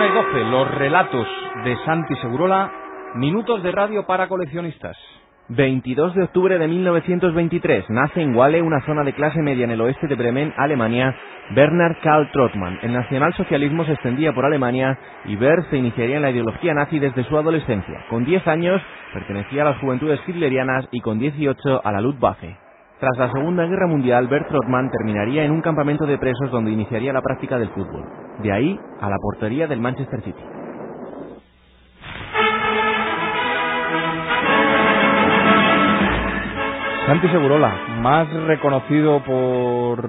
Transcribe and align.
Una 0.00 0.08
y 0.08 0.14
doce, 0.14 0.44
los 0.44 0.70
relatos 0.76 1.28
de 1.62 1.76
Santi 1.84 2.16
Segurola, 2.22 2.72
minutos 3.16 3.62
de 3.62 3.70
radio 3.70 4.06
para 4.06 4.28
coleccionistas. 4.28 4.96
22 5.50 6.14
de 6.14 6.22
octubre 6.22 6.58
de 6.58 6.66
1923 6.68 7.84
nace 7.90 8.22
en 8.22 8.34
Wale, 8.34 8.62
una 8.62 8.80
zona 8.86 9.04
de 9.04 9.12
clase 9.12 9.42
media 9.42 9.64
en 9.64 9.72
el 9.72 9.80
oeste 9.82 10.06
de 10.06 10.14
Bremen, 10.14 10.54
Alemania, 10.56 11.14
Bernard 11.50 11.98
Karl 12.02 12.30
Trottmann. 12.32 12.78
El 12.80 12.94
nacionalsocialismo 12.94 13.84
se 13.84 13.92
extendía 13.92 14.32
por 14.32 14.46
Alemania 14.46 14.98
y 15.26 15.36
Bert 15.36 15.68
se 15.68 15.76
iniciaría 15.76 16.16
en 16.16 16.22
la 16.22 16.30
ideología 16.30 16.72
nazi 16.72 16.98
desde 16.98 17.24
su 17.24 17.36
adolescencia. 17.36 18.06
Con 18.08 18.24
10 18.24 18.48
años 18.48 18.80
pertenecía 19.12 19.60
a 19.60 19.72
las 19.72 19.80
juventudes 19.80 20.18
hitlerianas 20.26 20.88
y 20.92 21.02
con 21.02 21.18
18 21.18 21.82
a 21.84 21.92
la 21.92 22.00
Luftwaffe. 22.00 22.69
Tras 23.00 23.16
la 23.16 23.32
Segunda 23.32 23.64
Guerra 23.64 23.86
Mundial, 23.86 24.28
Bert 24.28 24.48
Trottmann 24.48 24.90
terminaría 24.90 25.42
en 25.42 25.52
un 25.52 25.62
campamento 25.62 26.04
de 26.04 26.18
presos 26.18 26.50
donde 26.50 26.70
iniciaría 26.70 27.14
la 27.14 27.22
práctica 27.22 27.58
del 27.58 27.70
fútbol. 27.70 28.04
De 28.42 28.52
ahí 28.52 28.78
a 29.00 29.08
la 29.08 29.16
portería 29.16 29.66
del 29.66 29.80
Manchester 29.80 30.20
City. 30.20 30.42
Santi 37.06 37.28
Segurola, 37.28 37.74
más 38.02 38.30
reconocido 38.44 39.24
por 39.24 40.06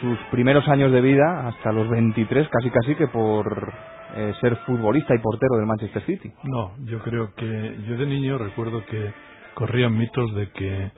sus 0.00 0.18
primeros 0.32 0.66
años 0.66 0.90
de 0.90 1.00
vida, 1.00 1.46
hasta 1.46 1.70
los 1.70 1.88
23, 1.88 2.48
casi 2.48 2.70
casi 2.70 2.96
que 2.96 3.06
por 3.06 3.72
eh, 4.16 4.32
ser 4.40 4.56
futbolista 4.66 5.14
y 5.14 5.18
portero 5.18 5.58
del 5.58 5.66
Manchester 5.66 6.02
City. 6.02 6.32
No, 6.42 6.72
yo 6.86 6.98
creo 6.98 7.32
que 7.36 7.76
yo 7.86 7.96
de 7.96 8.06
niño 8.06 8.36
recuerdo 8.36 8.84
que 8.84 9.12
corrían 9.54 9.96
mitos 9.96 10.34
de 10.34 10.50
que 10.50 10.90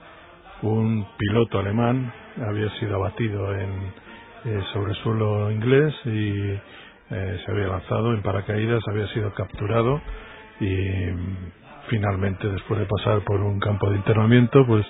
un 0.64 1.06
piloto 1.18 1.58
alemán 1.58 2.12
había 2.46 2.70
sido 2.78 2.96
abatido 2.96 3.54
en, 3.54 3.70
eh, 4.46 4.62
sobre 4.72 4.94
suelo 4.94 5.50
inglés 5.50 5.94
y 6.06 6.58
eh, 7.10 7.40
se 7.44 7.50
había 7.50 7.68
lanzado 7.68 8.14
en 8.14 8.22
paracaídas, 8.22 8.82
había 8.88 9.06
sido 9.08 9.32
capturado 9.34 10.00
y 10.60 10.66
mm, 10.66 11.36
finalmente 11.88 12.48
después 12.48 12.80
de 12.80 12.86
pasar 12.86 13.20
por 13.24 13.40
un 13.40 13.60
campo 13.60 13.90
de 13.90 13.96
internamiento 13.96 14.66
pues 14.66 14.86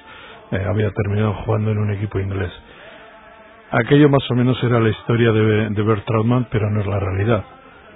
eh, 0.52 0.64
había 0.64 0.90
terminado 0.92 1.34
jugando 1.44 1.72
en 1.72 1.78
un 1.78 1.92
equipo 1.92 2.20
inglés. 2.20 2.52
Aquello 3.72 4.08
más 4.08 4.22
o 4.30 4.34
menos 4.34 4.62
era 4.62 4.78
la 4.78 4.90
historia 4.90 5.32
de, 5.32 5.70
de 5.70 5.82
Bert 5.82 6.04
pero 6.50 6.70
no 6.70 6.80
es 6.80 6.86
la 6.86 7.00
realidad. 7.00 7.44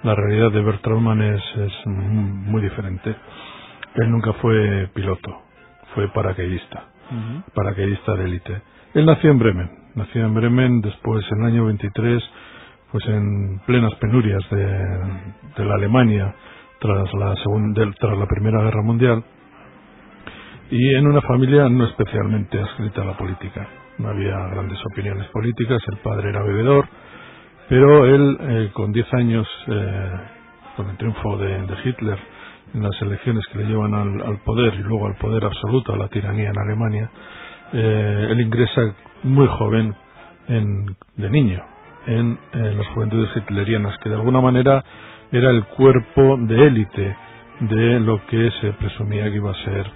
La 0.03 0.15
realidad 0.15 0.51
de 0.51 0.63
Bert 0.63 0.83
Trautmann 0.83 1.23
es, 1.23 1.43
es 1.57 1.87
muy 1.87 2.61
diferente. 2.63 3.15
Él 3.95 4.11
nunca 4.11 4.33
fue 4.35 4.89
piloto, 4.95 5.43
fue 5.95 6.09
paracaidista 6.09 6.98
paracaidista 7.55 8.15
de 8.15 8.25
élite. 8.25 8.63
Él 8.95 9.07
nació 9.07 9.31
en 9.31 9.39
Bremen, 9.39 9.71
nació 9.95 10.25
en 10.25 10.35
Bremen 10.35 10.81
después 10.81 11.25
en 11.33 11.41
el 11.41 11.47
año 11.47 11.65
23, 11.67 12.23
pues 12.93 13.07
en 13.07 13.61
plenas 13.67 13.95
penurias 13.97 14.43
de, 14.51 15.65
la 15.65 15.75
Alemania 15.75 16.35
tras 16.81 17.13
la, 17.15 17.35
tras 17.99 18.19
la 18.19 18.27
Primera 18.27 18.63
Guerra 18.63 18.83
Mundial 18.83 19.25
y 20.71 20.95
en 20.95 21.07
una 21.07 21.21
familia 21.23 21.69
no 21.69 21.85
especialmente 21.87 22.61
adscrita 22.61 23.03
a 23.03 23.07
la 23.07 23.17
política. 23.17 23.67
No 23.99 24.09
había 24.09 24.39
grandes 24.49 24.79
opiniones 24.93 25.27
políticas, 25.29 25.83
el 25.91 25.99
padre 25.99 26.31
era 26.31 26.43
bebedor, 26.43 26.87
pero 27.69 28.07
él 28.07 28.39
eh, 28.41 28.71
con 28.73 28.93
10 28.93 29.15
años, 29.15 29.49
eh, 29.67 30.13
con 30.77 30.91
el 30.91 30.97
triunfo 30.97 31.37
de 31.37 31.67
Hitler, 31.85 32.19
en 32.75 32.83
las 32.83 33.01
elecciones 33.03 33.45
que 33.53 33.59
le 33.59 33.65
llevan 33.65 33.95
al, 33.95 34.39
poder 34.45 34.75
y 34.75 34.83
luego 34.83 35.07
al 35.07 35.17
poder 35.17 35.45
absoluto, 35.45 35.95
a 35.95 35.97
la 35.97 36.09
tiranía 36.09 36.51
en 36.51 36.59
Alemania, 36.59 37.11
eh, 37.73 38.29
él 38.31 38.41
ingresa 38.41 38.95
muy 39.23 39.47
joven, 39.47 39.95
en, 40.49 40.97
de 41.17 41.31
niño, 41.31 41.63
en, 42.07 42.39
las 42.53 42.87
juventudes 42.89 43.31
hitlerianas, 43.37 43.99
que 43.99 44.09
de 44.09 44.15
alguna 44.15 44.41
manera 44.41 44.83
era 45.31 45.51
el 45.51 45.65
cuerpo 45.65 46.37
de 46.39 46.67
élite 46.67 47.17
de 47.61 48.01
lo 48.01 48.25
que 48.27 48.51
se 48.61 48.73
presumía 48.75 49.25
que 49.25 49.37
iba 49.37 49.51
a 49.51 49.65
ser 49.65 49.91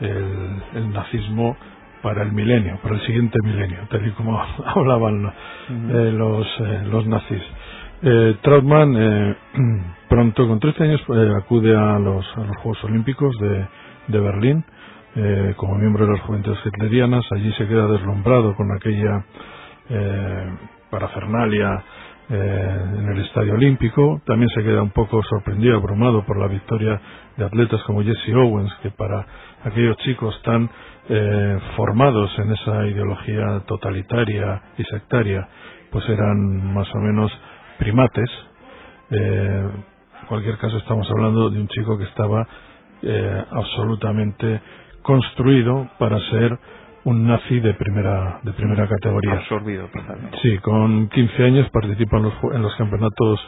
el, 0.00 0.92
nazismo 0.92 1.56
para 2.02 2.22
el 2.22 2.32
milenio, 2.32 2.78
para 2.82 2.96
el 2.96 3.06
siguiente 3.06 3.38
milenio, 3.42 3.80
tal 3.90 4.06
y 4.06 4.10
como 4.12 4.38
hablaban 4.66 5.26
eh, 5.26 6.12
los, 6.12 6.46
eh, 6.60 6.82
los 6.90 7.06
nazis. 7.06 7.42
Eh, 8.02 8.36
Trautmann 8.42 8.94
eh, 8.94 9.36
pronto, 10.08 10.46
con 10.46 10.60
13 10.60 10.82
años, 10.84 11.00
eh, 11.08 11.32
acude 11.38 11.74
a 11.74 11.98
los, 11.98 12.26
Juegos 12.62 12.84
Olímpicos 12.84 13.34
de, 13.40 13.66
de 14.08 14.20
Berlín 14.20 14.64
eh, 15.14 15.54
como 15.56 15.76
miembro 15.76 16.04
de 16.04 16.12
las 16.12 16.20
Juventudes 16.22 16.58
Hitlerianas. 16.66 17.24
Allí 17.32 17.50
se 17.52 17.66
queda 17.66 17.86
deslumbrado 17.86 18.54
con 18.54 18.70
aquella 18.72 19.24
parafernalia 20.90 21.84
en 22.28 23.08
el 23.08 23.24
Estadio 23.24 23.54
Olímpico. 23.54 24.20
También 24.26 24.50
se 24.50 24.64
queda 24.64 24.82
un 24.82 24.90
poco 24.90 25.22
sorprendido, 25.22 25.76
abrumado 25.76 26.26
por 26.26 26.38
la 26.38 26.48
victoria 26.48 27.00
de 27.36 27.44
atletas 27.44 27.80
como 27.84 28.02
Jesse 28.02 28.34
Owens, 28.34 28.74
que 28.82 28.90
para 28.90 29.24
aquellos 29.64 29.96
chicos 29.98 30.42
tan 30.42 30.68
formados 31.76 32.36
en 32.40 32.50
esa 32.52 32.84
ideología 32.88 33.62
totalitaria 33.66 34.60
y 34.76 34.82
sectaria, 34.84 35.48
pues 35.92 36.04
eran 36.08 36.74
más 36.74 36.92
o 36.92 36.98
menos 36.98 37.30
primates. 37.78 38.30
Eh, 39.10 39.70
en 40.22 40.26
cualquier 40.28 40.58
caso, 40.58 40.76
estamos 40.78 41.08
hablando 41.10 41.50
de 41.50 41.60
un 41.60 41.68
chico 41.68 41.96
que 41.98 42.04
estaba 42.04 42.46
eh, 43.02 43.44
absolutamente 43.50 44.60
construido 45.02 45.88
para 45.98 46.18
ser 46.30 46.58
un 47.04 47.24
nazi 47.24 47.60
de 47.60 47.74
primera 47.74 48.40
de 48.42 48.52
primera 48.52 48.88
categoría. 48.88 49.34
Absorbido 49.34 49.86
totalmente. 49.86 50.38
Sí, 50.42 50.58
con 50.58 51.08
15 51.08 51.44
años 51.44 51.70
participa 51.70 52.16
en 52.16 52.24
los, 52.24 52.34
en 52.52 52.62
los 52.62 52.74
campeonatos 52.74 53.40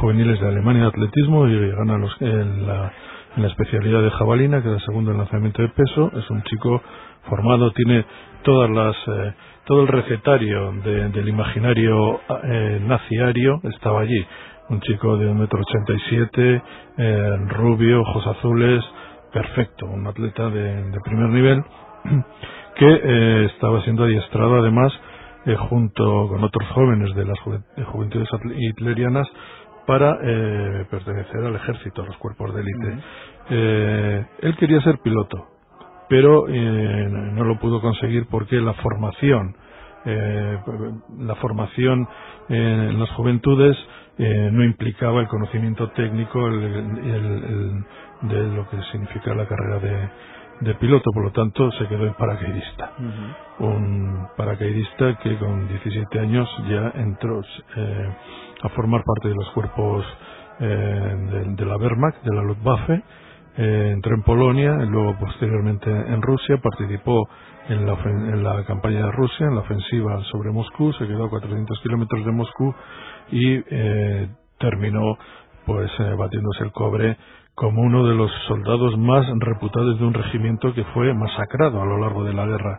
juveniles 0.00 0.38
de 0.38 0.48
Alemania 0.48 0.82
de 0.82 0.88
atletismo 0.88 1.48
y 1.48 1.70
gana 1.70 1.96
los, 1.96 2.14
en, 2.20 2.66
la, 2.66 2.92
en 3.36 3.42
la 3.42 3.48
especialidad 3.48 4.02
de 4.02 4.10
jabalina, 4.10 4.62
que 4.62 4.68
es 4.68 4.74
el 4.74 4.86
segundo 4.86 5.12
en 5.12 5.18
lanzamiento 5.18 5.62
de 5.62 5.68
peso. 5.68 6.10
Es 6.16 6.28
un 6.30 6.42
chico 6.44 6.82
formado, 7.28 7.70
tiene 7.72 8.04
todas 8.42 8.70
las 8.70 8.96
eh, 9.08 9.34
todo 9.66 9.82
el 9.82 9.88
recetario 9.88 10.72
del 10.82 11.28
imaginario 11.28 12.20
eh, 12.44 12.80
naciario 12.82 13.60
estaba 13.64 14.00
allí. 14.00 14.24
Un 14.68 14.80
chico 14.80 15.16
de 15.16 15.26
un 15.28 15.38
metro 15.38 15.60
ochenta 15.60 15.92
y 15.92 16.00
siete, 16.08 16.62
eh, 16.98 17.36
rubio, 17.48 18.00
ojos 18.00 18.26
azules, 18.28 18.84
perfecto, 19.32 19.86
un 19.86 20.06
atleta 20.06 20.48
de, 20.50 20.98
primer 21.04 21.28
nivel 21.30 21.62
que 22.76 22.86
eh, 22.86 23.44
estaba 23.52 23.82
siendo 23.82 24.04
adiestrado 24.04 24.56
además 24.56 24.92
eh, 25.46 25.56
junto 25.56 26.28
con 26.28 26.42
otros 26.42 26.68
jóvenes 26.70 27.14
de 27.14 27.24
las 27.24 27.38
juventudes 27.40 28.28
hitlerianas 28.56 29.26
para 29.86 30.18
pertenecer 30.90 31.44
al 31.44 31.56
ejército, 31.56 32.02
a 32.02 32.06
los 32.06 32.16
cuerpos 32.18 32.54
de 32.54 32.60
élite. 32.60 34.26
él 34.42 34.56
quería 34.56 34.80
ser 34.80 34.98
piloto, 34.98 35.46
pero 36.08 36.48
eh, 36.48 37.08
no 37.08 37.44
lo 37.44 37.58
pudo 37.58 37.80
conseguir 37.80 38.26
porque 38.30 38.56
la 38.56 38.74
formación 38.74 39.56
eh, 40.08 40.58
la 41.18 41.34
formación 41.34 42.06
en 42.48 43.00
las 43.00 43.10
juventudes 43.10 43.76
eh, 44.18 44.50
no 44.52 44.62
implicaba 44.62 45.20
el 45.20 45.26
conocimiento 45.26 45.90
técnico 45.90 46.48
de 46.48 47.82
lo 48.54 48.68
que 48.70 48.80
significa 48.92 49.34
la 49.34 49.48
carrera 49.48 49.80
de, 49.80 50.08
piloto, 50.78 51.10
por 51.12 51.24
lo 51.24 51.32
tanto 51.32 51.70
se 51.72 51.86
quedó 51.86 52.06
en 52.06 52.14
paracaidista. 52.14 52.92
Un 53.58 54.28
paracaidista 54.36 55.18
que 55.18 55.36
con 55.38 55.68
17 55.68 56.18
años 56.18 56.48
ya 56.68 56.92
entró 57.00 57.40
a 58.62 58.68
formar 58.70 59.02
parte 59.04 59.28
de 59.28 59.34
los 59.34 59.50
cuerpos 59.50 60.04
de, 60.58 61.54
de, 61.56 61.66
la 61.66 61.76
Wehrmacht, 61.76 62.22
de 62.22 62.34
la 62.34 62.42
Luftwaffe, 62.42 63.02
eh, 63.58 63.90
entró 63.94 64.14
en 64.14 64.22
Polonia, 64.22 64.76
y 64.82 64.86
luego 64.86 65.16
posteriormente 65.18 65.90
en 65.90 66.20
Rusia, 66.20 66.58
participó 66.58 67.26
en 67.68 67.86
la, 67.86 67.94
en 68.04 68.44
la, 68.44 68.64
campaña 68.66 69.06
de 69.06 69.12
Rusia, 69.12 69.46
en 69.46 69.54
la 69.54 69.62
ofensiva 69.62 70.22
sobre 70.24 70.50
Moscú, 70.50 70.92
se 70.92 71.06
quedó 71.06 71.24
a 71.24 71.30
400 71.30 71.80
kilómetros 71.80 72.24
de 72.26 72.32
Moscú 72.32 72.74
y 73.30 73.54
eh, 73.70 74.28
terminó 74.58 75.16
pues 75.64 75.90
eh, 75.98 76.14
batiéndose 76.16 76.64
el 76.64 76.72
cobre 76.72 77.16
como 77.56 77.80
uno 77.80 78.06
de 78.06 78.14
los 78.14 78.30
soldados 78.46 78.98
más 78.98 79.26
reputados 79.38 79.98
de 79.98 80.04
un 80.04 80.12
regimiento 80.12 80.74
que 80.74 80.84
fue 80.92 81.12
masacrado 81.14 81.80
a 81.82 81.86
lo 81.86 81.98
largo 81.98 82.22
de 82.22 82.34
la 82.34 82.44
guerra. 82.46 82.78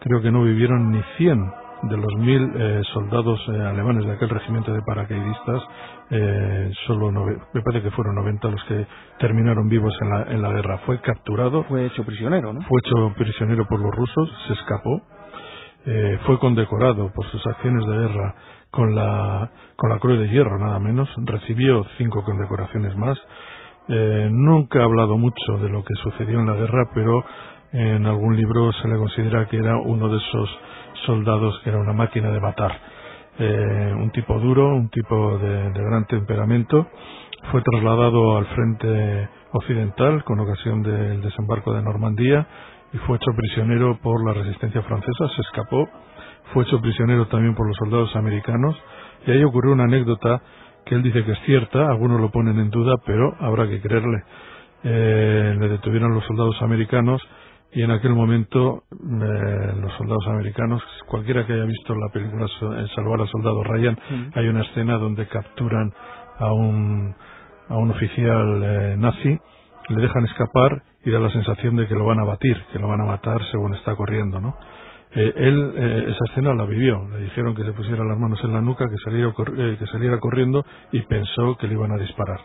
Creo 0.00 0.22
que 0.22 0.30
no 0.30 0.44
vivieron 0.44 0.92
ni 0.92 1.02
100 1.18 1.52
de 1.82 1.96
los 1.96 2.14
mil 2.18 2.52
eh, 2.54 2.82
soldados 2.92 3.40
eh, 3.48 3.60
alemanes 3.60 4.06
de 4.06 4.12
aquel 4.12 4.28
regimiento 4.28 4.72
de 4.72 4.80
paracaidistas, 4.82 5.62
eh, 6.10 6.70
solo 6.86 7.10
me 7.10 7.62
parece 7.62 7.82
que 7.82 7.90
fueron 7.90 8.14
90 8.14 8.48
los 8.48 8.62
que 8.64 8.86
terminaron 9.18 9.68
vivos 9.68 9.92
en 10.00 10.10
la, 10.10 10.22
en 10.22 10.40
la 10.40 10.52
guerra. 10.52 10.78
Fue 10.86 11.00
capturado. 11.00 11.64
Fue 11.64 11.86
hecho 11.86 12.04
prisionero, 12.04 12.52
¿no? 12.52 12.60
Fue 12.62 12.78
hecho 12.78 13.14
prisionero 13.16 13.66
por 13.66 13.80
los 13.80 13.90
rusos, 13.90 14.30
se 14.46 14.52
escapó. 14.52 15.02
fue 16.26 16.38
condecorado 16.38 17.10
por 17.12 17.26
sus 17.26 17.44
acciones 17.44 17.84
de 17.86 17.98
guerra 17.98 18.34
con 18.70 18.94
la, 18.94 19.50
con 19.74 19.90
la 19.90 19.98
Cruz 19.98 20.20
de 20.20 20.28
Hierro, 20.28 20.58
nada 20.58 20.78
menos. 20.78 21.08
Recibió 21.24 21.84
cinco 21.98 22.22
condecoraciones 22.22 22.96
más. 22.96 23.18
Nunca 23.88 24.80
ha 24.80 24.84
hablado 24.84 25.18
mucho 25.18 25.58
de 25.60 25.68
lo 25.68 25.84
que 25.84 25.94
sucedió 26.02 26.40
en 26.40 26.46
la 26.46 26.54
guerra, 26.54 26.90
pero 26.94 27.24
en 27.72 28.06
algún 28.06 28.36
libro 28.36 28.72
se 28.74 28.88
le 28.88 28.96
considera 28.96 29.46
que 29.48 29.56
era 29.56 29.76
uno 29.78 30.08
de 30.08 30.18
esos 30.18 30.58
soldados 31.06 31.58
que 31.62 31.70
era 31.70 31.78
una 31.78 31.92
máquina 31.92 32.30
de 32.30 32.40
matar. 32.40 32.72
Eh, 33.38 33.94
un 33.96 34.10
tipo 34.10 34.38
duro, 34.38 34.74
un 34.74 34.90
tipo 34.90 35.38
de, 35.38 35.70
gran 35.72 36.06
temperamento. 36.06 36.86
Fue 37.50 37.62
trasladado 37.62 38.36
al 38.36 38.46
frente 38.46 39.28
occidental 39.52 40.22
con 40.24 40.38
ocasión 40.40 40.82
del 40.82 41.22
desembarco 41.22 41.72
de 41.72 41.82
Normandía 41.82 42.46
y 42.92 42.98
fue 42.98 43.16
hecho 43.16 43.32
prisionero 43.34 43.98
por 44.02 44.24
la 44.24 44.34
resistencia 44.34 44.82
francesa, 44.82 45.28
se 45.34 45.40
escapó, 45.42 45.88
fue 46.52 46.64
hecho 46.64 46.80
prisionero 46.80 47.26
también 47.28 47.54
por 47.54 47.66
los 47.66 47.76
soldados 47.78 48.14
americanos. 48.16 48.76
Y 49.26 49.30
ahí 49.30 49.42
ocurrió 49.44 49.72
una 49.72 49.84
anécdota 49.84 50.42
que 50.84 50.94
él 50.94 51.02
dice 51.02 51.24
que 51.24 51.32
es 51.32 51.38
cierta, 51.46 51.88
algunos 51.88 52.20
lo 52.20 52.30
ponen 52.30 52.58
en 52.58 52.70
duda, 52.70 52.96
pero 53.04 53.34
habrá 53.40 53.68
que 53.68 53.80
creerle. 53.80 54.22
Eh, 54.84 55.56
le 55.58 55.68
detuvieron 55.68 56.14
los 56.14 56.24
soldados 56.24 56.60
americanos 56.60 57.22
y 57.72 57.82
en 57.82 57.90
aquel 57.90 58.14
momento 58.14 58.82
eh, 58.92 59.72
los 59.80 59.92
soldados 59.96 60.26
americanos, 60.26 60.82
cualquiera 61.06 61.46
que 61.46 61.52
haya 61.52 61.64
visto 61.64 61.94
la 61.94 62.08
película 62.12 62.46
Salvar 62.94 63.20
al 63.20 63.28
Soldado 63.28 63.62
Ryan, 63.62 63.98
hay 64.34 64.48
una 64.48 64.62
escena 64.62 64.98
donde 64.98 65.26
capturan 65.28 65.92
a 66.38 66.52
un, 66.52 67.14
a 67.68 67.76
un 67.76 67.90
oficial 67.90 68.62
eh, 68.62 68.96
nazi, 68.98 69.38
le 69.88 70.02
dejan 70.02 70.24
escapar 70.24 70.82
y 71.04 71.10
da 71.10 71.18
la 71.18 71.30
sensación 71.30 71.76
de 71.76 71.86
que 71.86 71.94
lo 71.94 72.04
van 72.04 72.20
a 72.20 72.24
batir, 72.24 72.56
que 72.72 72.78
lo 72.78 72.88
van 72.88 73.00
a 73.00 73.06
matar 73.06 73.40
según 73.50 73.74
está 73.74 73.94
corriendo, 73.96 74.40
¿no? 74.40 74.56
Eh, 75.14 75.32
él 75.36 75.72
eh, 75.76 76.04
esa 76.08 76.24
escena 76.30 76.54
la 76.54 76.64
vivió, 76.64 77.06
le 77.12 77.24
dijeron 77.24 77.54
que 77.54 77.64
se 77.64 77.72
pusiera 77.72 78.04
las 78.04 78.18
manos 78.18 78.42
en 78.44 78.52
la 78.52 78.60
nuca, 78.60 78.88
que 78.88 78.96
saliera, 79.04 79.32
que 79.78 79.86
saliera 79.86 80.18
corriendo 80.18 80.64
y 80.90 81.00
pensó 81.02 81.56
que 81.58 81.66
le 81.66 81.74
iban 81.74 81.92
a 81.92 81.98
disparar. 81.98 82.40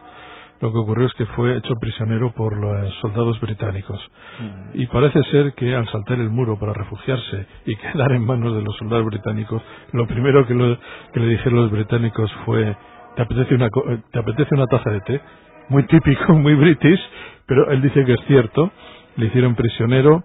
Lo 0.60 0.72
que 0.72 0.80
ocurrió 0.80 1.06
es 1.06 1.14
que 1.14 1.26
fue 1.28 1.56
hecho 1.56 1.76
prisionero 1.80 2.32
por 2.32 2.58
los 2.58 2.94
soldados 2.96 3.40
británicos. 3.40 4.00
Mm. 4.40 4.82
Y 4.82 4.88
parece 4.88 5.22
ser 5.26 5.54
que 5.54 5.76
al 5.76 5.88
saltar 5.90 6.20
el 6.20 6.30
muro 6.30 6.58
para 6.58 6.74
refugiarse 6.74 7.46
y 7.66 7.76
quedar 7.94 8.12
en 8.12 8.26
manos 8.26 8.56
de 8.56 8.64
los 8.64 8.76
soldados 8.78 9.06
británicos, 9.06 9.62
lo 9.94 10.08
primero 10.08 10.46
que, 10.48 10.78
que 11.14 11.20
le 11.20 11.28
dijeron 11.28 11.62
los 11.62 11.72
británicos 11.72 12.32
fue 12.46 12.76
¿te 13.16 13.22
apetece 13.22 13.56
una, 13.56 13.70
te 14.12 14.20
apetece 14.20 14.56
una 14.56 14.66
taza 14.68 14.90
de 14.90 15.02
té? 15.02 15.22
Muy 15.70 15.84
típico, 15.84 16.34
muy 16.34 16.56
british, 16.56 17.00
pero 17.46 17.70
él 17.72 17.82
dice 17.82 18.04
que 18.06 18.14
es 18.14 18.22
cierto. 18.28 18.72
Le 19.16 19.28
hicieron 19.28 19.56
prisionero 19.56 20.24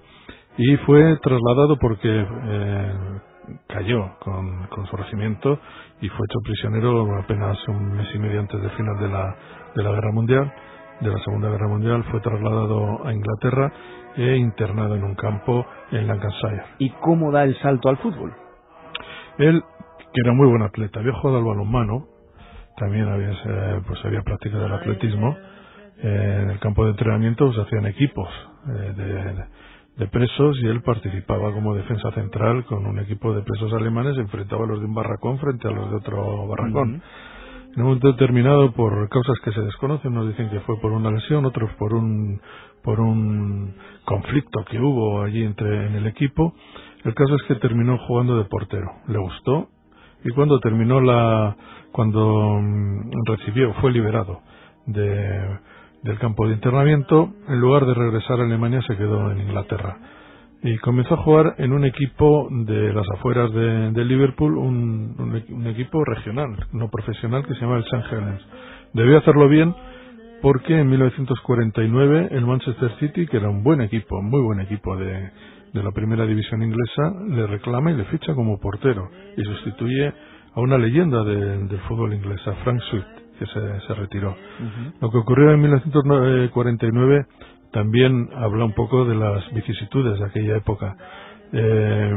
y 0.58 0.76
fue 0.78 1.16
trasladado 1.22 1.76
porque 1.78 2.08
eh, 2.08 2.92
cayó 3.68 4.18
con, 4.20 4.66
con, 4.66 4.86
su 4.86 4.96
regimiento 4.96 5.58
y 6.00 6.08
fue 6.08 6.26
hecho 6.28 6.40
prisionero 6.44 7.16
apenas 7.16 7.56
un 7.68 7.92
mes 7.96 8.08
y 8.14 8.18
medio 8.18 8.40
antes 8.40 8.60
del 8.60 8.70
final 8.72 8.98
de 8.98 9.08
la, 9.08 9.36
de 9.74 9.82
la 9.82 9.90
Guerra 9.92 10.12
Mundial, 10.12 10.52
de 11.00 11.10
la 11.10 11.18
Segunda 11.24 11.48
Guerra 11.48 11.68
Mundial. 11.68 12.04
Fue 12.10 12.20
trasladado 12.20 13.06
a 13.06 13.12
Inglaterra 13.12 13.72
e 14.16 14.36
internado 14.36 14.94
en 14.94 15.04
un 15.04 15.14
campo 15.14 15.66
en 15.90 16.06
Lancashire. 16.06 16.64
¿Y 16.78 16.90
cómo 17.00 17.32
da 17.32 17.44
el 17.44 17.58
salto 17.60 17.88
al 17.88 17.96
fútbol? 17.98 18.32
Él, 19.38 19.62
que 20.12 20.20
era 20.22 20.32
muy 20.32 20.48
buen 20.48 20.62
atleta, 20.62 21.00
había 21.00 21.14
jugado 21.14 21.38
al 21.38 21.44
balonmano, 21.44 22.06
también 22.76 23.08
había, 23.08 23.30
eh, 23.30 23.80
pues 23.86 24.04
había 24.04 24.22
práctica 24.22 24.58
del 24.58 24.72
atletismo. 24.72 25.36
Eh, 25.98 26.40
en 26.42 26.50
el 26.50 26.58
campo 26.58 26.84
de 26.84 26.90
entrenamiento 26.90 27.52
se 27.52 27.60
hacían 27.60 27.86
equipos 27.86 28.28
eh, 28.68 28.92
de, 28.96 29.44
presos 30.10 30.58
y 30.62 30.66
él 30.66 30.82
participaba 30.82 31.52
como 31.52 31.74
defensa 31.74 32.10
central 32.12 32.64
con 32.64 32.86
un 32.86 32.98
equipo 32.98 33.34
de 33.34 33.42
presos 33.42 33.72
alemanes, 33.72 34.16
enfrentaba 34.18 34.64
a 34.64 34.66
los 34.66 34.80
de 34.80 34.86
un 34.86 34.94
barracón 34.94 35.38
frente 35.38 35.68
a 35.68 35.70
los 35.70 35.90
de 35.90 35.96
otro 35.96 36.46
barracón. 36.48 37.02
En 37.74 37.80
un 37.80 37.88
momento 37.88 38.08
determinado, 38.08 38.72
por 38.72 39.08
causas 39.08 39.38
que 39.42 39.52
se 39.52 39.60
desconocen, 39.62 40.12
nos 40.12 40.28
dicen 40.28 40.50
que 40.50 40.60
fue 40.60 40.78
por 40.78 40.92
una 40.92 41.10
lesión, 41.10 41.46
otros 41.46 41.70
por 41.78 41.94
un, 41.94 42.40
por 42.82 43.00
un 43.00 43.74
conflicto 44.04 44.64
que 44.70 44.78
hubo 44.78 45.22
allí 45.22 45.42
entre, 45.42 45.86
en 45.86 45.94
el 45.94 46.06
equipo. 46.06 46.54
El 47.04 47.14
caso 47.14 47.34
es 47.36 47.42
que 47.44 47.54
terminó 47.56 47.96
jugando 48.06 48.36
de 48.36 48.44
portero. 48.44 48.90
Le 49.08 49.18
gustó 49.18 49.68
y 50.24 50.30
cuando 50.30 50.60
terminó 50.60 51.00
la, 51.00 51.56
cuando 51.92 52.58
mm, 52.60 53.10
recibió, 53.26 53.72
fue 53.74 53.90
liberado 53.90 54.40
de, 54.86 55.58
del 56.02 56.18
campo 56.18 56.46
de 56.46 56.54
internamiento, 56.54 57.32
en 57.48 57.60
lugar 57.60 57.86
de 57.86 57.94
regresar 57.94 58.40
a 58.40 58.44
Alemania 58.44 58.82
se 58.82 58.96
quedó 58.96 59.30
en 59.30 59.40
Inglaterra 59.40 59.98
y 60.62 60.78
comenzó 60.78 61.14
a 61.14 61.22
jugar 61.22 61.54
en 61.58 61.72
un 61.72 61.84
equipo 61.84 62.48
de 62.50 62.92
las 62.92 63.06
afueras 63.16 63.52
de, 63.52 64.04
Liverpool, 64.04 64.56
un, 64.56 65.16
un, 65.18 65.66
equipo 65.66 66.04
regional, 66.04 66.56
no 66.72 66.88
profesional, 66.88 67.44
que 67.44 67.54
se 67.54 67.60
llama 67.60 67.78
el 67.78 67.84
St. 67.84 68.14
Helens. 68.14 68.42
Debió 68.92 69.18
hacerlo 69.18 69.48
bien 69.48 69.74
porque 70.40 70.78
en 70.78 70.88
1949 70.88 72.28
el 72.30 72.46
Manchester 72.46 72.92
City, 73.00 73.26
que 73.26 73.38
era 73.38 73.48
un 73.48 73.64
buen 73.64 73.80
equipo, 73.80 74.22
muy 74.22 74.40
buen 74.40 74.60
equipo 74.60 74.96
de, 74.96 75.30
de 75.72 75.82
la 75.82 75.90
primera 75.90 76.26
división 76.26 76.62
inglesa, 76.62 77.12
le 77.28 77.46
reclama 77.46 77.90
y 77.90 77.96
le 77.96 78.04
ficha 78.04 78.34
como 78.34 78.60
portero 78.60 79.08
y 79.36 79.42
sustituye 79.42 80.12
a 80.54 80.60
una 80.60 80.78
leyenda 80.78 81.24
del 81.24 81.80
fútbol 81.88 82.14
inglés, 82.14 82.40
a 82.46 82.52
Frank 82.64 82.80
Swift, 82.90 83.21
que 83.44 83.80
se, 83.86 83.94
retiró. 83.94 84.34
Lo 85.00 85.10
que 85.10 85.18
ocurrió 85.18 85.50
en 85.52 85.60
1949 85.60 87.26
también 87.72 88.28
habla 88.36 88.64
un 88.64 88.74
poco 88.74 89.04
de 89.04 89.14
las 89.14 89.50
vicisitudes 89.52 90.18
de 90.18 90.26
aquella 90.26 90.56
época. 90.56 90.96
Eh, 91.52 92.12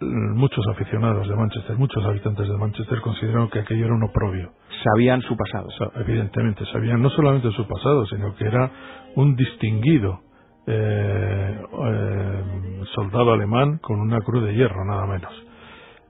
muchos 0.00 0.64
aficionados 0.68 1.28
de 1.28 1.34
Manchester, 1.34 1.76
muchos 1.76 2.04
habitantes 2.04 2.48
de 2.48 2.56
Manchester 2.56 3.00
consideraron 3.00 3.50
que 3.50 3.60
aquello 3.60 3.86
era 3.86 3.94
un 3.94 4.04
oprobio. 4.04 4.52
Sabían 4.84 5.20
su 5.22 5.36
pasado. 5.36 5.68
evidentemente, 5.96 6.64
sabían 6.72 7.02
no 7.02 7.10
solamente 7.10 7.50
su 7.52 7.66
pasado, 7.66 8.06
sino 8.06 8.34
que 8.36 8.46
era 8.46 8.70
un 9.16 9.34
distinguido 9.34 10.20
eh, 10.66 11.60
eh, 11.86 12.42
soldado 12.94 13.32
alemán 13.32 13.78
con 13.78 14.00
una 14.00 14.20
cruz 14.20 14.44
de 14.44 14.54
hierro, 14.54 14.84
nada 14.84 15.06
menos. 15.06 15.47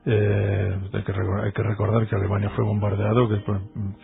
Eh, 0.06 0.78
hay, 0.92 1.02
que 1.02 1.12
hay, 1.12 1.52
que 1.52 1.62
recordar 1.62 2.06
que 2.06 2.16
Alemania 2.16 2.50
fue 2.50 2.64
bombardeado, 2.64 3.28
que, 3.28 3.42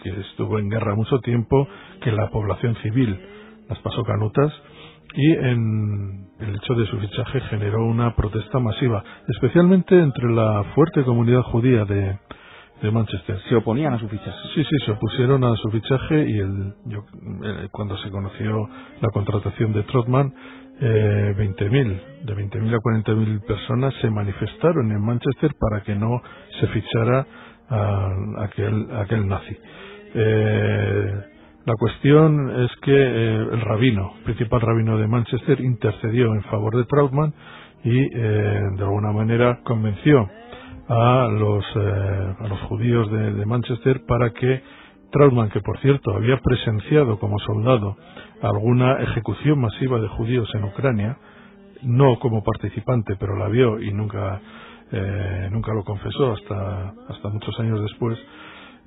que, 0.02 0.20
estuvo 0.20 0.58
en 0.58 0.68
guerra 0.68 0.94
mucho 0.94 1.18
tiempo, 1.20 1.66
que 2.02 2.12
la 2.12 2.28
población 2.30 2.76
civil 2.82 3.18
las 3.68 3.78
pasó 3.78 4.02
canutas 4.04 4.52
y 5.14 5.32
en 5.32 6.28
el 6.40 6.56
hecho 6.56 6.74
de 6.74 6.86
su 6.86 6.98
fichaje 6.98 7.40
generó 7.42 7.86
una 7.86 8.14
protesta 8.16 8.58
masiva, 8.58 9.02
especialmente 9.28 9.98
entre 9.98 10.30
la 10.30 10.64
fuerte 10.74 11.04
comunidad 11.04 11.42
judía 11.42 11.84
de, 11.84 12.18
de 12.82 12.90
Manchester. 12.90 13.40
¿Se 13.48 13.54
oponían 13.54 13.94
a 13.94 13.98
su 13.98 14.08
fichaje? 14.08 14.36
Sí, 14.54 14.64
sí, 14.64 14.76
se 14.84 14.92
opusieron 14.92 15.44
a 15.44 15.54
su 15.56 15.70
fichaje 15.70 16.28
y 16.28 16.38
el, 16.38 16.74
yo, 16.86 17.04
eh, 17.44 17.68
cuando 17.70 17.96
se 17.98 18.10
conoció 18.10 18.68
la 19.00 19.08
contratación 19.10 19.72
de 19.72 19.84
Trotman, 19.84 20.34
eh, 20.80 21.34
20.000, 21.36 22.24
de 22.24 22.34
20.000 22.34 22.74
a 22.74 22.78
40.000 22.78 23.46
personas 23.46 23.94
se 24.00 24.10
manifestaron 24.10 24.90
en 24.90 25.00
Manchester 25.00 25.52
para 25.58 25.82
que 25.82 25.94
no 25.94 26.20
se 26.60 26.66
fichara 26.68 27.26
a, 27.68 28.14
aquel, 28.44 28.88
aquel 28.96 29.28
nazi. 29.28 29.56
Eh, 30.14 31.14
la 31.64 31.74
cuestión 31.74 32.64
es 32.64 32.70
que 32.82 32.92
eh, 32.92 33.36
el 33.52 33.60
rabino, 33.60 34.14
principal 34.24 34.60
rabino 34.60 34.98
de 34.98 35.06
Manchester, 35.06 35.60
intercedió 35.60 36.34
en 36.34 36.42
favor 36.44 36.76
de 36.76 36.84
Trautmann 36.84 37.32
y 37.84 37.98
eh, 37.98 38.60
de 38.76 38.82
alguna 38.82 39.12
manera 39.12 39.60
convenció 39.64 40.28
a 40.88 41.28
los, 41.30 41.64
a 41.76 42.46
los 42.46 42.60
judíos 42.68 43.10
de 43.10 43.46
Manchester 43.46 44.02
para 44.06 44.30
que 44.30 44.62
Trautmann, 45.14 45.48
que 45.50 45.60
por 45.60 45.78
cierto 45.78 46.12
había 46.12 46.38
presenciado 46.38 47.20
como 47.20 47.38
soldado 47.38 47.96
alguna 48.42 49.00
ejecución 49.00 49.60
masiva 49.60 50.00
de 50.00 50.08
judíos 50.08 50.50
en 50.54 50.64
Ucrania, 50.64 51.16
no 51.82 52.18
como 52.18 52.42
participante, 52.42 53.14
pero 53.16 53.36
la 53.36 53.48
vio 53.48 53.80
y 53.80 53.92
nunca, 53.92 54.40
eh, 54.90 55.48
nunca 55.52 55.72
lo 55.72 55.84
confesó 55.84 56.32
hasta, 56.32 56.94
hasta 57.08 57.28
muchos 57.28 57.58
años 57.60 57.80
después. 57.80 58.18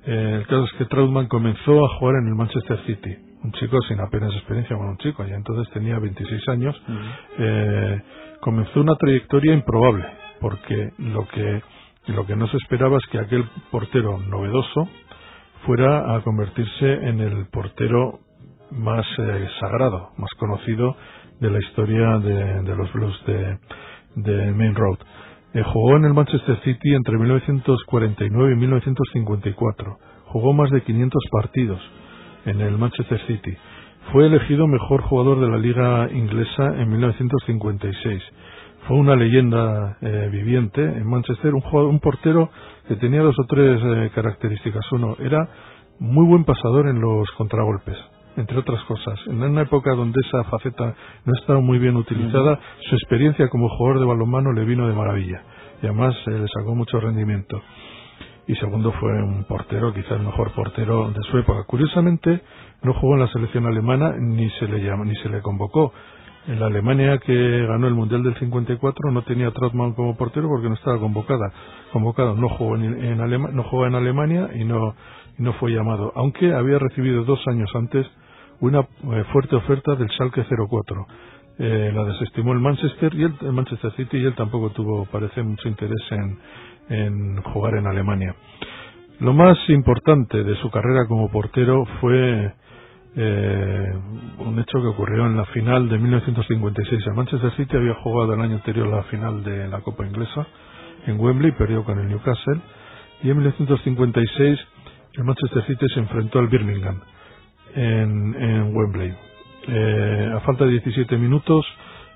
Eh, 0.04 0.36
el 0.40 0.46
caso 0.46 0.64
es 0.64 0.72
que 0.72 0.84
Trautmann 0.84 1.28
comenzó 1.28 1.86
a 1.86 1.96
jugar 1.98 2.16
en 2.16 2.28
el 2.28 2.34
Manchester 2.34 2.78
City, 2.84 3.16
un 3.42 3.52
chico 3.52 3.80
sin 3.88 3.98
apenas 3.98 4.34
experiencia, 4.34 4.76
bueno, 4.76 4.92
un 4.92 4.98
chico, 4.98 5.24
ya 5.24 5.34
entonces 5.34 5.72
tenía 5.72 5.98
26 5.98 6.46
años, 6.50 6.76
eh, 7.38 8.02
comenzó 8.40 8.80
una 8.82 8.96
trayectoria 8.96 9.54
improbable, 9.54 10.04
porque 10.42 10.92
lo 10.98 11.26
que, 11.28 11.62
lo 12.08 12.26
que 12.26 12.36
no 12.36 12.46
se 12.48 12.58
esperaba 12.58 12.98
es 12.98 13.06
que 13.10 13.18
aquel 13.18 13.46
portero 13.70 14.18
novedoso, 14.18 14.88
fuera 15.64 16.14
a 16.14 16.22
convertirse 16.22 16.92
en 17.08 17.20
el 17.20 17.46
portero 17.48 18.20
más 18.70 19.06
eh, 19.18 19.48
sagrado, 19.60 20.10
más 20.16 20.30
conocido 20.38 20.96
de 21.40 21.50
la 21.50 21.58
historia 21.58 22.18
de, 22.18 22.76
los 22.76 22.92
Blues 22.92 23.22
de, 23.26 23.58
de 24.16 24.52
Main 24.52 24.74
Road. 24.74 24.98
Eh, 25.54 25.62
jugó 25.62 25.96
en 25.96 26.04
el 26.04 26.14
Manchester 26.14 26.60
City 26.62 26.94
entre 26.94 27.16
1949 27.16 28.52
y 28.52 28.56
1954. 28.56 29.98
Jugó 30.26 30.52
más 30.52 30.70
de 30.70 30.82
500 30.82 31.22
partidos 31.30 31.80
en 32.44 32.60
el 32.60 32.76
Manchester 32.76 33.20
City. 33.26 33.56
Fue 34.12 34.26
elegido 34.26 34.66
mejor 34.66 35.02
jugador 35.02 35.40
de 35.40 35.48
la 35.48 35.58
liga 35.58 36.08
inglesa 36.12 36.74
en 36.76 36.90
1956. 36.90 38.22
Fue 38.88 38.96
una 38.96 39.16
leyenda 39.16 39.98
eh, 40.00 40.30
viviente 40.32 40.82
en 40.82 41.06
Manchester, 41.06 41.52
un, 41.52 41.60
jugador, 41.60 41.90
un 41.90 42.00
portero 42.00 42.48
que 42.88 42.96
tenía 42.96 43.20
dos 43.20 43.38
o 43.38 43.44
tres 43.46 43.78
eh, 43.84 44.10
características. 44.14 44.90
Uno, 44.92 45.14
era 45.18 45.46
muy 45.98 46.26
buen 46.26 46.44
pasador 46.44 46.88
en 46.88 46.98
los 46.98 47.30
contragolpes, 47.32 47.98
entre 48.38 48.56
otras 48.56 48.82
cosas. 48.84 49.20
En 49.26 49.42
una 49.42 49.60
época 49.60 49.94
donde 49.94 50.18
esa 50.26 50.42
faceta 50.44 50.94
no 51.26 51.34
estaba 51.38 51.60
muy 51.60 51.78
bien 51.78 51.96
utilizada, 51.96 52.58
su 52.88 52.94
experiencia 52.94 53.48
como 53.50 53.68
jugador 53.68 54.00
de 54.00 54.06
balonmano 54.06 54.54
le 54.54 54.64
vino 54.64 54.88
de 54.88 54.94
maravilla 54.94 55.42
y 55.82 55.86
además 55.86 56.16
eh, 56.26 56.30
le 56.30 56.48
sacó 56.48 56.74
mucho 56.74 56.98
rendimiento. 56.98 57.60
y 58.46 58.54
segundo 58.54 58.92
fue 58.92 59.12
un 59.22 59.44
portero, 59.44 59.92
quizás 59.92 60.12
el 60.12 60.22
mejor 60.22 60.52
portero 60.52 61.10
de 61.10 61.22
su 61.30 61.36
época. 61.36 61.64
Curiosamente, 61.64 62.40
no 62.82 62.94
jugó 62.94 63.16
en 63.16 63.20
la 63.20 63.28
selección 63.28 63.66
alemana 63.66 64.14
ni 64.18 64.48
se 64.52 64.66
le 64.66 64.82
llama, 64.82 65.04
ni 65.04 65.14
se 65.16 65.28
le 65.28 65.42
convocó. 65.42 65.92
En 66.48 66.58
la 66.58 66.66
Alemania 66.66 67.18
que 67.18 67.66
ganó 67.66 67.88
el 67.88 67.94
Mundial 67.94 68.22
del 68.22 68.34
54 68.36 69.10
no 69.10 69.20
tenía 69.20 69.50
Trautmann 69.50 69.92
como 69.92 70.16
portero 70.16 70.48
porque 70.48 70.70
no 70.70 70.76
estaba 70.76 70.98
convocada. 70.98 71.52
Convocado, 71.92 72.36
no 72.36 72.48
jugó 72.48 72.74
en, 72.76 73.18
no 73.18 73.62
jugó 73.64 73.86
en 73.86 73.94
Alemania 73.94 74.48
y 74.54 74.64
no, 74.64 74.94
fue 75.60 75.72
llamado, 75.72 76.10
aunque 76.16 76.54
había 76.54 76.78
recibido 76.78 77.24
dos 77.24 77.38
años 77.48 77.70
antes 77.74 78.06
una 78.60 78.80
eh, 78.80 79.24
fuerte 79.30 79.56
oferta 79.56 79.94
del 79.94 80.08
Schalke 80.08 80.42
04. 80.42 81.06
Eh, 81.58 81.92
la 81.94 82.04
desestimó 82.04 82.54
el 82.54 82.60
Manchester 82.60 83.14
y 83.14 83.24
el, 83.24 83.52
Manchester 83.52 83.92
City 83.96 84.16
y 84.16 84.24
él 84.24 84.34
tampoco 84.34 84.70
tuvo, 84.70 85.04
parece, 85.04 85.42
mucho 85.42 85.68
interés 85.68 86.00
en, 86.10 86.38
en 86.88 87.42
jugar 87.42 87.74
en 87.74 87.86
Alemania. 87.86 88.34
Lo 89.20 89.34
más 89.34 89.58
importante 89.68 90.42
de 90.42 90.54
su 90.56 90.70
carrera 90.70 91.06
como 91.08 91.30
portero 91.30 91.84
fue 92.00 92.54
eh, 93.16 93.92
un 94.38 94.58
hecho 94.58 94.80
que 94.80 94.86
ocurrió 94.86 95.26
en 95.26 95.36
la 95.36 95.44
final 95.46 95.88
de 95.88 95.98
1956. 95.98 97.06
El 97.06 97.14
Manchester 97.14 97.52
City 97.56 97.76
había 97.76 97.94
jugado 97.94 98.34
el 98.34 98.40
año 98.40 98.56
anterior 98.56 98.86
la 98.86 99.02
final 99.04 99.42
de 99.42 99.68
la 99.68 99.80
Copa 99.80 100.06
Inglesa 100.06 100.46
en 101.06 101.18
Wembley, 101.18 101.52
perdió 101.52 101.84
con 101.84 101.98
el 101.98 102.08
Newcastle, 102.08 102.60
y 103.22 103.30
en 103.30 103.36
1956 103.38 104.58
el 105.14 105.24
Manchester 105.24 105.64
City 105.66 105.86
se 105.92 106.00
enfrentó 106.00 106.38
al 106.38 106.48
Birmingham 106.48 107.00
en, 107.74 108.76
Wembley. 108.76 109.14
Eh, 109.68 110.32
a 110.34 110.40
falta 110.40 110.64
de 110.64 110.72
17 110.72 111.16
minutos, 111.16 111.66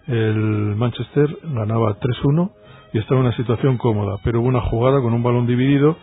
el 0.06 0.74
Manchester 0.76 1.36
ganaba 1.42 1.98
3-1 1.98 2.52
y 2.92 2.98
estaba 2.98 3.20
en 3.20 3.26
una 3.26 3.36
situación 3.36 3.78
cómoda, 3.78 4.18
pero 4.24 4.40
hubo 4.40 4.48
una 4.48 4.60
jugada 4.60 5.00
con 5.00 5.12
un 5.12 5.22
balón 5.22 5.46
dividido 5.46 5.96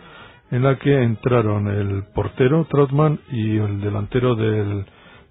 en 0.50 0.62
la 0.62 0.76
que 0.76 1.02
entraron 1.02 1.68
el 1.68 2.04
portero 2.14 2.66
Trotman 2.66 3.20
y 3.30 3.56
el 3.58 3.80
delantero 3.80 4.34
del, 4.34 4.84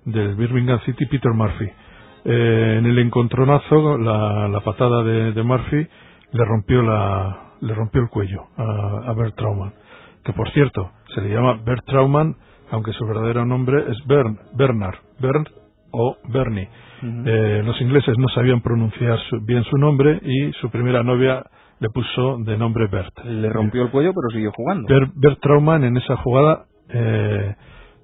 del 0.06 0.36
Birmingham 0.36 0.80
City, 0.86 1.06
Peter 1.06 1.34
Murphy. 1.34 1.70
Eh, 2.26 2.76
en 2.80 2.86
el 2.86 3.00
encontronazo, 3.00 3.98
la, 3.98 4.62
patada 4.64 5.04
de, 5.04 5.44
Murphy 5.44 5.88
le 6.32 6.46
rompió, 6.46 6.82
la, 6.82 7.54
le 7.62 7.74
rompió 7.74 8.02
el 8.02 8.10
cuello 8.10 8.44
a, 8.58 9.14
Bert 9.14 9.36
Trauman, 9.36 9.74
que 10.24 10.34
por 10.34 10.50
cierto 10.52 10.92
se 11.14 11.22
le 11.22 11.34
llama 11.34 11.60
Bert 11.66 11.86
Trauman, 11.86 12.36
aunque 12.72 12.94
su 12.94 13.06
verdadero 13.06 13.46
nombre 13.46 13.84
es 13.90 13.98
Bern, 14.06 14.38
Bernard, 14.54 14.98
Bern 15.20 15.46
o 15.92 16.18
Bernie. 16.28 16.70
Eh, 17.02 17.62
los 17.66 17.80
ingleses 17.82 18.18
no 18.18 18.28
sabían 18.30 18.62
pronunciar 18.62 19.18
bien 19.44 19.64
su 19.64 19.78
nombre 19.78 20.20
y 20.22 20.52
su 20.60 20.70
primera 20.70 21.02
novia 21.02 21.44
le 21.80 21.90
puso 21.90 22.38
de 22.40 22.58
nombre 22.58 22.88
Bert. 22.88 23.18
Le 23.26 23.50
rompió 23.50 23.84
el 23.84 23.92
cuello, 23.92 24.12
pero 24.14 24.30
siguió 24.32 24.52
jugando. 24.52 24.88
Bert, 25.16 25.40
Trauman 25.40 25.84
en 25.84 25.98
esa 25.98 26.18
jugada 26.18 26.66
eh, 26.90 27.56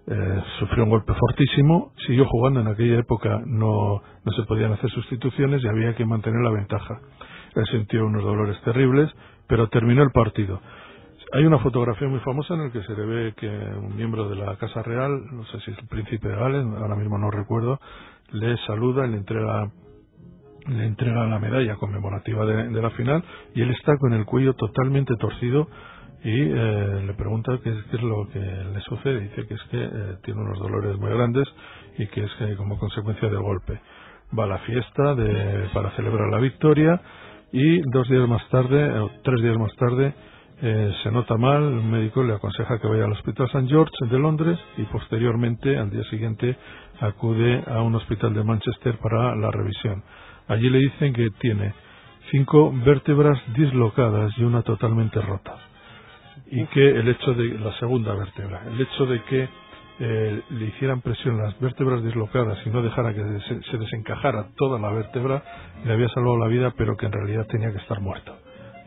eh, 0.08 0.44
sufrió 0.60 0.84
un 0.84 0.90
golpe 0.90 1.14
fortísimo, 1.14 1.92
siguió 2.06 2.26
jugando. 2.26 2.62
En 2.62 2.68
aquella 2.68 3.00
época 3.00 3.42
no, 3.46 4.02
no 4.24 4.32
se 4.32 4.44
podían 4.44 4.72
hacer 4.72 4.90
sustituciones 4.92 5.64
y 5.64 5.68
había 5.68 5.96
que 5.96 6.06
mantener 6.06 6.42
la 6.42 6.52
ventaja. 6.52 7.00
Él 7.56 7.66
sintió 7.72 8.06
unos 8.06 8.24
dolores 8.24 8.60
terribles, 8.62 9.12
pero 9.48 9.68
terminó 9.70 10.04
el 10.04 10.12
partido. 10.12 10.62
Hay 11.34 11.46
una 11.46 11.60
fotografía 11.60 12.08
muy 12.08 12.20
famosa 12.20 12.54
en 12.54 12.66
la 12.66 12.72
que 12.72 12.84
se 12.84 12.94
le 12.94 13.06
ve 13.06 13.34
que 13.36 13.48
un 13.48 13.96
miembro 13.96 14.30
de 14.30 14.36
la 14.36 14.56
Casa 14.58 14.84
Real, 14.84 15.22
no 15.32 15.44
sé 15.46 15.60
si 15.62 15.72
es 15.72 15.78
el 15.80 15.88
príncipe 15.88 16.30
de 16.30 16.36
Gales, 16.36 16.66
ahora 16.80 16.96
mismo 16.96 17.18
no 17.18 17.32
recuerdo, 17.32 17.80
le 18.32 18.56
saluda 18.66 19.06
y 19.06 19.12
le 19.12 19.18
entrega 19.18 19.70
le 20.68 20.86
entrega 20.86 21.26
la 21.26 21.40
medalla 21.40 21.76
conmemorativa 21.76 22.46
de, 22.46 22.82
la 22.82 22.90
final 22.92 23.24
y 23.54 23.62
él 23.62 23.72
está 23.72 23.98
con 23.98 24.14
el 24.14 24.26
cuello 24.26 24.54
totalmente 24.54 25.16
torcido 25.16 25.68
y 26.24 26.42
eh, 26.42 27.04
le 27.06 27.14
pregunta 27.14 27.60
qué, 27.64 27.70
es 27.70 28.02
lo 28.02 28.28
que 28.30 28.40
le 28.40 28.82
sucede. 28.82 29.20
Dice 29.22 29.46
que 29.48 29.54
es 29.54 29.64
que 29.70 29.84
eh, 29.84 30.16
tiene 30.24 30.42
unos 30.42 30.58
dolores 30.58 30.98
muy 30.98 31.12
grandes 31.12 31.48
y 31.98 32.08
que 32.08 32.24
es 32.24 32.32
que 32.40 32.56
como 32.56 32.80
consecuencia 32.80 33.30
del 33.30 33.42
golpe. 33.42 33.80
Va 34.38 34.46
a 34.46 34.48
la 34.48 34.58
fiesta 34.60 35.14
de, 35.14 35.70
para 35.74 35.92
celebrar 35.92 36.30
la 36.32 36.40
victoria 36.40 37.00
y 37.52 37.82
dos 37.92 38.10
días 38.10 38.28
más 38.28 38.48
tarde, 38.50 39.00
o 39.00 39.12
tres 39.24 39.42
días 39.42 39.58
más 39.58 39.74
tarde, 39.76 40.14
eh, 40.62 40.94
se 41.04 41.12
nota 41.12 41.36
mal, 41.38 41.64
el 41.64 41.84
médico 41.84 42.24
le 42.24 42.34
aconseja 42.34 42.80
que 42.80 42.88
vaya 42.88 43.06
al 43.06 43.12
Hospital 43.12 43.46
St. 43.48 43.68
George 43.68 43.94
de 44.10 44.18
Londres 44.18 44.58
y 44.78 44.84
posteriormente, 44.84 45.78
al 45.78 45.90
día 45.90 46.04
siguiente, 46.06 46.58
acude 47.02 47.62
a 47.68 47.82
un 47.82 47.94
hospital 47.96 48.34
de 48.34 48.44
Manchester 48.44 48.98
para 49.00 49.36
la 49.36 49.52
revisión. 49.52 50.04
Allí 50.48 50.70
le 50.70 50.80
dicen 50.80 51.14
que 51.14 51.30
tiene 51.40 51.74
cinco 52.32 52.74
vértebras 52.86 53.40
dislocadas 53.56 54.34
y 54.38 54.44
una 54.44 54.62
totalmente 54.62 55.22
rota. 55.22 55.58
Y 56.48 56.66
que 56.68 56.90
el 56.90 57.08
hecho 57.08 57.34
de 57.34 57.60
la 57.60 57.72
segunda 57.80 58.14
vértebra, 58.14 58.62
el 58.68 58.80
hecho 58.80 59.06
de 59.06 59.22
que 59.24 59.50
eh, 59.98 60.42
le 60.50 60.66
hicieran 60.66 61.02
presión 61.02 61.38
las 61.38 61.58
vértebras 61.60 62.04
dislocadas 62.04 62.58
y 62.66 62.70
no 62.70 62.82
dejara 62.82 63.14
que 63.14 63.24
se 63.72 63.78
desencajara 63.78 64.48
toda 64.58 64.80
la 64.80 64.92
vértebra, 64.92 65.42
le 65.86 65.94
había 65.94 66.10
salvado 66.10 66.38
la 66.38 66.48
vida, 66.48 66.74
pero 66.78 66.98
que 66.98 67.06
en 67.06 67.14
realidad 67.14 67.48
tenía 67.48 67.72
que 67.72 67.78
estar 67.78 68.02
muerto. 68.02 68.36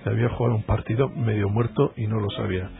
Que 0.04 0.10
había 0.10 0.28
jugado 0.28 0.54
un 0.54 0.64
partido 0.64 1.08
medio 1.08 1.48
muerto 1.48 1.92
y 1.96 2.06
no 2.06 2.20
lo 2.20 2.30
sabía. 2.30 2.70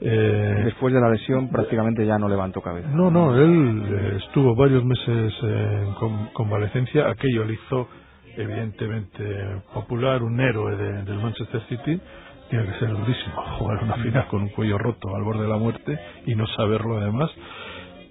Eh, 0.00 0.62
Después 0.64 0.92
de 0.92 1.00
la 1.00 1.10
lesión 1.10 1.48
prácticamente 1.48 2.04
ya 2.04 2.18
no 2.18 2.28
levantó 2.28 2.60
cabeza. 2.60 2.88
No, 2.88 3.10
no, 3.10 3.34
él 3.36 3.82
eh, 3.86 4.18
estuvo 4.24 4.54
varios 4.54 4.84
meses 4.84 5.34
en 5.42 5.94
convalecencia. 6.32 7.08
Aquello 7.08 7.44
le 7.44 7.54
hizo 7.54 7.88
evidentemente 8.36 9.62
popular, 9.72 10.22
un 10.22 10.40
héroe 10.40 10.76
del 10.76 11.18
Manchester 11.18 11.60
City, 11.68 12.00
tiene 12.50 12.66
que 12.66 12.78
ser 12.78 12.90
durísimo 12.90 13.42
jugar 13.58 13.82
una 13.82 13.96
final 13.96 14.26
con 14.28 14.42
un 14.42 14.48
cuello 14.50 14.78
roto 14.78 15.14
al 15.14 15.22
borde 15.22 15.42
de 15.42 15.48
la 15.48 15.56
muerte 15.56 15.98
y 16.26 16.34
no 16.34 16.46
saberlo 16.48 16.98
además. 16.98 17.30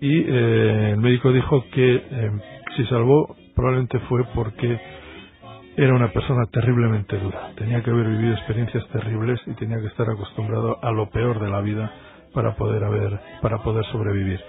Y 0.01 0.21
eh, 0.21 0.91
el 0.91 0.97
médico 0.97 1.31
dijo 1.31 1.63
que 1.71 1.95
eh, 1.95 2.31
si 2.75 2.85
salvó 2.85 3.35
probablemente 3.55 3.99
fue 3.99 4.23
porque 4.35 4.79
era 5.77 5.93
una 5.93 6.11
persona 6.11 6.45
terriblemente 6.51 7.17
dura. 7.17 7.51
Tenía 7.55 7.81
que 7.81 7.89
haber 7.89 8.07
vivido 8.07 8.33
experiencias 8.33 8.87
terribles 8.89 9.39
y 9.45 9.53
tenía 9.53 9.79
que 9.79 9.87
estar 9.87 10.09
acostumbrado 10.09 10.79
a 10.81 10.91
lo 10.91 11.09
peor 11.09 11.39
de 11.39 11.49
la 11.49 11.61
vida 11.61 11.91
para 12.33 12.55
poder 12.55 12.83
haber, 12.83 13.19
para 13.41 13.59
poder 13.59 13.85
sobrevivir. 13.85 14.39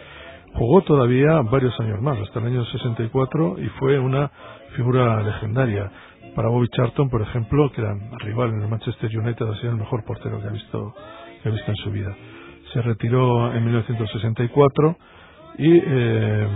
Jugó 0.54 0.82
todavía 0.82 1.42
varios 1.42 1.78
años 1.80 2.00
más, 2.00 2.18
hasta 2.18 2.40
el 2.40 2.46
año 2.46 2.64
64, 2.64 3.56
y 3.58 3.68
fue 3.78 3.98
una 3.98 4.30
figura 4.76 5.22
legendaria. 5.22 5.90
Para 6.34 6.48
Bobby 6.48 6.68
Charlton, 6.68 7.08
por 7.08 7.22
ejemplo, 7.22 7.72
que 7.72 7.80
era 7.80 7.96
rival 8.18 8.50
en 8.50 8.62
el 8.62 8.68
Manchester 8.68 9.10
United, 9.18 9.46
ha 9.46 9.56
sido 9.56 9.70
el 9.70 9.78
mejor 9.78 10.04
portero 10.04 10.40
que 10.40 10.48
ha 10.48 10.50
visto, 10.50 10.94
que 11.42 11.48
ha 11.48 11.52
visto 11.52 11.70
en 11.70 11.76
su 11.76 11.90
vida. 11.90 12.14
Se 12.72 12.82
retiró 12.82 13.54
en 13.54 13.64
1964 13.64 14.96
y 15.58 15.80
eh, 15.82 16.48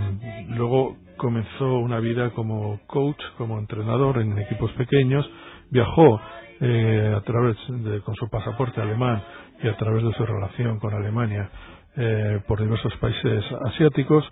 luego 0.49 0.97
comenzó 1.17 1.77
una 1.79 1.99
vida 1.99 2.29
como 2.31 2.79
coach, 2.85 3.21
como 3.37 3.57
entrenador 3.57 4.19
en 4.19 4.37
equipos 4.37 4.71
pequeños. 4.73 5.27
Viajó 5.71 6.21
eh, 6.59 7.13
a 7.17 7.21
través 7.21 7.57
de, 7.69 8.01
con 8.01 8.15
su 8.15 8.29
pasaporte 8.29 8.81
alemán 8.81 9.23
y 9.63 9.67
a 9.67 9.75
través 9.77 10.03
de 10.03 10.13
su 10.13 10.25
relación 10.25 10.79
con 10.79 10.93
Alemania 10.93 11.49
eh, 11.97 12.39
por 12.47 12.61
diversos 12.61 12.95
países 12.97 13.43
asiáticos. 13.65 14.27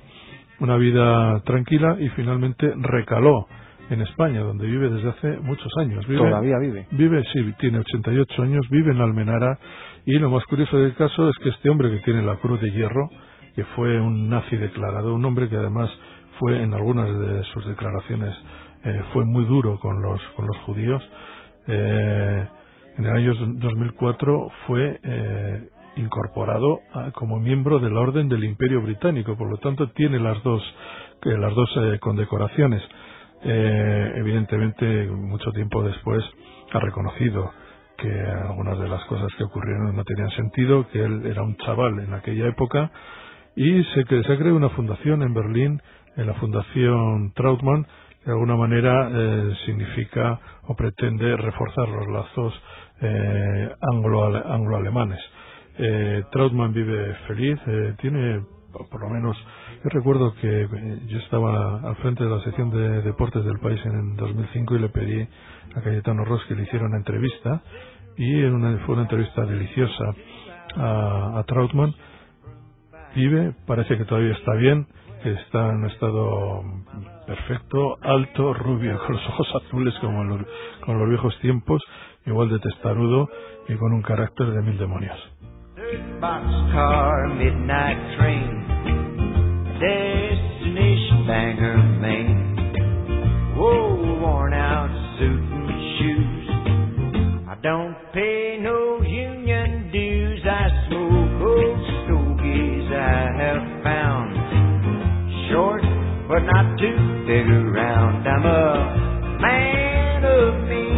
Una 0.60 0.76
vida 0.76 1.40
tranquila 1.46 1.98
y 2.00 2.10
finalmente 2.10 2.72
recaló 2.76 3.48
en 3.90 4.02
España, 4.02 4.42
donde 4.42 4.68
vive 4.68 4.90
desde 4.90 5.10
hace 5.10 5.40
muchos 5.40 5.72
años. 5.78 6.06
¿Todavía 6.06 6.58
vive? 6.60 6.88
Vive, 6.92 7.24
sí, 7.34 7.54
tiene 7.60 7.80
88 7.80 8.44
años, 8.44 8.70
vive 8.70 8.92
en 8.92 9.02
Almenara 9.02 9.58
y 10.06 10.18
lo 10.20 10.30
más 10.30 10.44
curioso 10.46 10.78
del 10.78 10.94
caso 10.96 11.30
es 11.30 11.38
que 11.38 11.50
este 11.50 11.70
hombre 11.70 11.90
que 11.92 12.00
tiene 12.04 12.22
la 12.22 12.36
cruz 12.38 12.62
de 12.62 12.72
hierro, 12.72 13.10
que 13.56 13.64
fue 13.76 14.00
un 14.00 14.30
nazi 14.30 14.58
declarado, 14.58 15.14
un 15.14 15.26
hombre 15.26 15.50
que 15.50 15.56
además 15.56 15.90
fue 16.40 16.62
en 16.62 16.74
algunas 16.74 17.08
de 17.20 17.44
sus 17.54 17.66
declaraciones 17.68 18.34
eh, 18.84 19.02
fue 19.12 19.26
muy 19.26 19.44
duro 19.44 19.78
con 19.80 20.02
los 20.02 20.22
con 20.36 20.48
los 20.48 20.58
judíos. 20.60 21.04
Eh, 21.68 22.48
en 22.98 23.06
el 23.06 23.12
año 23.12 23.34
2004 23.36 24.52
fue 24.66 25.00
eh, 25.04 25.70
incorporado 25.98 26.80
como 27.14 27.40
miembro 27.40 27.80
de 27.80 27.90
la 27.90 28.00
Orden 28.00 28.30
del 28.30 28.44
Imperio 28.44 28.82
Británico, 28.82 29.36
por 29.38 29.50
lo 29.50 29.58
tanto 29.58 29.90
tiene 29.90 30.20
las 30.20 30.42
dos 30.44 30.64
las 31.24 31.54
dos 31.54 31.70
condecoraciones. 32.00 32.82
Eh, 33.44 34.14
evidentemente, 34.16 35.08
mucho 35.08 35.52
tiempo 35.52 35.84
después 35.84 36.24
ha 36.72 36.80
reconocido 36.80 37.52
que 37.98 38.22
algunas 38.22 38.80
de 38.80 38.88
las 38.88 39.04
cosas 39.06 39.30
que 39.38 39.44
ocurrieron 39.44 39.96
no 39.96 40.04
tenían 40.04 40.30
sentido, 40.32 40.88
que 40.90 41.04
él 41.04 41.26
era 41.26 41.44
un 41.44 41.56
chaval 41.58 42.00
en 42.00 42.14
aquella 42.14 42.48
época 42.48 42.92
y 43.56 43.84
se, 43.84 44.04
se 44.06 44.34
ha 44.34 44.38
creado 44.38 44.56
una 44.56 44.70
fundación 44.70 45.22
en 45.22 45.34
Berlín, 45.34 45.82
en 46.16 46.28
la 46.28 46.34
Fundación 46.36 47.34
Trautmann, 47.34 47.86
que 48.24 48.26
de 48.26 48.32
alguna 48.32 48.56
manera 48.56 49.10
eh, 49.12 49.54
significa 49.66 50.40
o 50.68 50.76
pretende 50.76 51.36
reforzar 51.38 51.88
los 51.90 52.08
lazos 52.08 52.62
eh, 53.02 53.70
anglo-alemanes. 53.82 55.20
Eh, 55.78 56.24
Trautmann 56.32 56.74
vive 56.74 57.16
feliz, 57.28 57.60
eh, 57.68 57.96
por 58.72 59.02
lo 59.02 59.10
menos 59.10 59.38
yo 59.84 59.90
recuerdo 59.90 60.34
que 60.36 60.62
eh, 60.64 61.00
yo 61.08 61.20
estaba 61.20 61.80
al 61.80 61.96
frente 61.98 62.24
de 62.24 62.30
la 62.30 62.42
sección 62.42 62.70
de 62.72 63.02
deportes 63.02 63.44
del 63.44 63.60
país 63.60 63.80
en 63.86 64.16
2005 64.16 64.76
y 64.76 64.80
le 64.80 64.90
pedí 64.90 65.28
a 65.76 65.82
Cayetano 65.82 66.26
Ross 66.26 66.44
que 66.48 66.56
le 66.56 66.64
hiciera 66.64 66.86
una 66.86 66.98
entrevista 66.98 67.62
y 68.18 68.42
fue 68.86 68.96
una 68.96 69.04
entrevista 69.04 69.46
deliciosa 69.46 70.04
a, 70.76 71.40
a 71.40 71.44
Trautmann. 71.44 71.96
Vive, 73.16 73.54
parece 73.66 73.98
que 73.98 74.06
todavía 74.06 74.34
está 74.34 74.54
bien, 74.54 74.86
está 75.24 75.72
en 75.72 75.86
estado 75.86 76.64
perfecto, 77.26 77.98
alto, 78.02 78.54
rubio, 78.54 79.00
con 79.06 79.16
los 79.16 79.28
ojos 79.30 79.48
azules 79.66 79.94
como 80.00 80.38
con 80.86 81.00
los 81.00 81.10
viejos 81.10 81.38
tiempos, 81.40 81.82
igual 82.26 82.50
de 82.50 82.60
testarudo 82.60 83.30
y 83.68 83.76
con 83.76 83.94
un 83.94 84.02
carácter 84.02 84.52
de 84.52 84.62
mil 84.62 84.78
demonios. 84.78 85.18
Boxcar, 86.22 87.38
midnight 87.38 88.18
train, 88.18 88.66
destination 89.80 91.26
Bangor, 91.28 91.78
Maine. 92.02 93.56
Whoa, 93.58 94.20
worn 94.22 94.54
out 94.54 94.90
suit 95.18 95.40
and 95.40 95.70
shoes. 95.98 96.50
I 97.48 97.56
don't 97.62 97.96
pay 98.14 98.58
no 98.62 99.02
union 99.02 99.90
dues. 99.92 100.42
I 100.46 100.70
smoke 100.88 101.42
old 101.42 101.80
stogies 102.06 102.92
I 102.92 103.32
have 103.42 103.84
found. 103.84 104.36
Short, 105.50 105.82
but 106.28 106.44
not 106.46 106.78
too 106.78 106.98
big 107.26 107.48
around. 107.50 108.28
I'm 108.28 108.46
a 108.46 109.42
man 109.42 110.24
of 110.26 110.70
means 110.70 110.89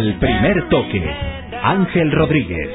Al 0.00 0.14
primer 0.14 0.66
toque, 0.70 1.02
Ángel 1.62 2.10
Rodríguez. 2.12 2.70